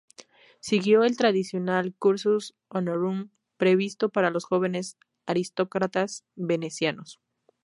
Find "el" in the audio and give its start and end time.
1.03-1.15